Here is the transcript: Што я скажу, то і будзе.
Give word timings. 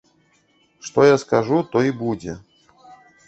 Што 0.87 0.99
я 1.07 1.17
скажу, 1.23 1.57
то 1.75 1.83
і 1.89 1.97
будзе. 2.01 2.33